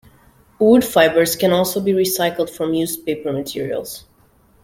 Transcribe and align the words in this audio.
Wood 0.57 0.83
fibres 0.83 1.35
can 1.39 1.51
also 1.51 1.79
be 1.79 1.93
recycled 1.93 2.49
from 2.49 2.73
used 2.73 3.05
paper 3.05 3.31
materials. 3.31 4.03